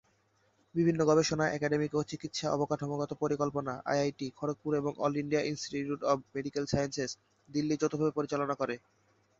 বিভিন্ন 0.75 0.99
গবেষণা, 1.05 1.45
একাডেমিক 1.49 1.91
ও 1.93 2.01
চিকিৎসা 2.03 2.47
অবকাঠামোগত 2.51 3.11
পরিকল্পনা 3.21 3.73
আইআইটি 3.85 4.27
খড়গপুর 4.37 4.71
এবং 4.75 4.91
all 4.99 5.13
India 5.17 5.41
institute 5.43 6.01
of 6.11 6.17
medical 6.35 6.65
sciences, 6.67 7.11
Delhi 7.49 7.75
যৌথভাবে 7.81 8.11
পরিচালনা 8.17 8.55
করে। 8.61 8.75